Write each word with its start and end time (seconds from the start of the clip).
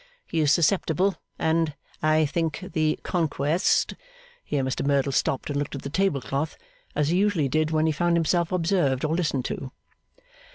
He 0.25 0.39
is 0.39 0.51
susceptible, 0.51 1.17
and 1.37 1.75
I 2.01 2.25
think 2.25 2.69
the 2.73 2.97
conquest' 3.03 3.93
Here 4.43 4.63
Mr 4.63 4.83
Merdle 4.83 5.11
stopped, 5.11 5.51
and 5.51 5.59
looked 5.59 5.75
at 5.75 5.83
the 5.83 5.91
table 5.91 6.21
cloth, 6.21 6.57
as 6.95 7.09
he 7.09 7.17
usually 7.17 7.47
did 7.47 7.69
when 7.69 7.85
he 7.85 7.91
found 7.91 8.17
himself 8.17 8.51
observed 8.51 9.05
or 9.05 9.13
listened 9.13 9.45
to. 9.45 9.71